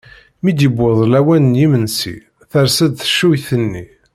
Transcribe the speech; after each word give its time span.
Mi 0.41 0.51
d-yewweḍ 0.51 0.99
lawan 1.11 1.45
n 1.55 1.59
yimensi 1.59 2.15
ters-d 2.51 2.93
teccuyt-nni. 3.01 3.85